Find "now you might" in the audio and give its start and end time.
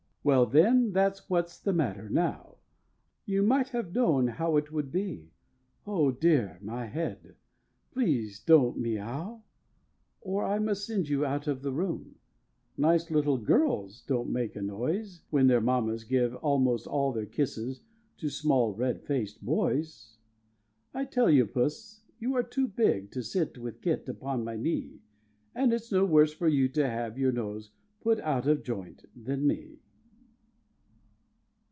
2.07-3.69